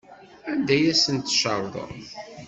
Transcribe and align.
Anda 0.51 0.73
ay 0.75 0.85
asent-tcerḍem? 0.93 1.93